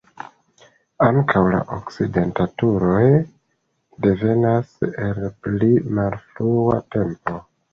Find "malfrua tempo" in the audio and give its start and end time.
6.01-7.39